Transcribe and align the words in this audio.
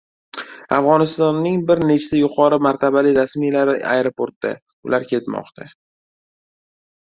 Afg‘onistonning 0.77 1.59
bir 1.67 1.81
nechta 1.89 2.21
yuqori 2.21 2.59
martabali 2.69 3.13
rasmiylari 3.19 3.77
aeroportda. 3.93 4.55
Ular 4.91 5.09
ketmoqda 5.15 5.71